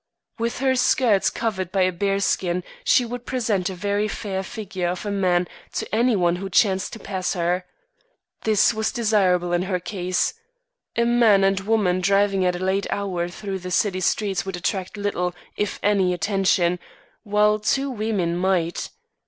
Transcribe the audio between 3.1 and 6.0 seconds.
present a very fair figure of a man to